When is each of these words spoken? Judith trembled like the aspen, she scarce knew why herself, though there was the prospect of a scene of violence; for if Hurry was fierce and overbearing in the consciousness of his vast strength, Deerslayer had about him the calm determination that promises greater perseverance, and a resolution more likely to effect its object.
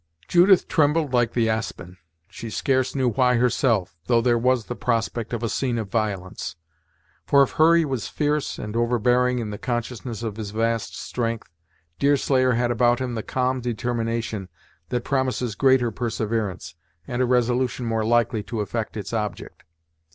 Judith 0.27 0.67
trembled 0.67 1.13
like 1.13 1.33
the 1.33 1.47
aspen, 1.47 1.95
she 2.27 2.49
scarce 2.49 2.95
knew 2.95 3.07
why 3.09 3.35
herself, 3.35 3.95
though 4.07 4.19
there 4.19 4.35
was 4.35 4.65
the 4.65 4.73
prospect 4.75 5.31
of 5.31 5.43
a 5.43 5.47
scene 5.47 5.77
of 5.77 5.91
violence; 5.91 6.55
for 7.27 7.43
if 7.43 7.51
Hurry 7.51 7.85
was 7.85 8.07
fierce 8.07 8.57
and 8.57 8.75
overbearing 8.75 9.37
in 9.37 9.51
the 9.51 9.59
consciousness 9.59 10.23
of 10.23 10.37
his 10.37 10.49
vast 10.49 10.97
strength, 10.99 11.51
Deerslayer 11.99 12.53
had 12.53 12.71
about 12.71 12.97
him 12.97 13.13
the 13.13 13.21
calm 13.21 13.61
determination 13.61 14.49
that 14.89 15.03
promises 15.03 15.53
greater 15.53 15.91
perseverance, 15.91 16.73
and 17.07 17.21
a 17.21 17.25
resolution 17.25 17.85
more 17.85 18.03
likely 18.03 18.41
to 18.41 18.61
effect 18.61 18.97
its 18.97 19.13
object. 19.13 19.61